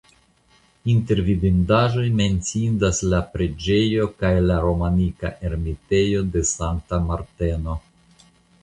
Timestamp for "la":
3.11-3.19, 4.49-4.57